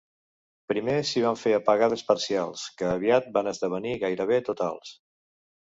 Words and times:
Primer 0.71 0.95
s’hi 1.09 1.21
van 1.25 1.37
fer 1.41 1.53
apagades 1.57 2.03
parcials, 2.09 2.65
que 2.81 2.89
aviat 2.95 3.29
van 3.39 3.53
esdevenir 3.55 3.95
gairebé 4.07 4.43
totals. 4.51 4.99